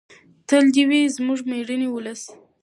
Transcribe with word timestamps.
تل 0.47 0.65
دې 0.73 0.83
وي 0.89 1.01
زموږ 1.15 1.39
مېړنی 1.49 1.87
ولس. 1.91 2.21